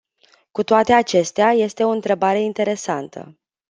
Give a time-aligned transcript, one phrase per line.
[0.51, 3.37] Cu toate acestea, este o întrebare interesantă.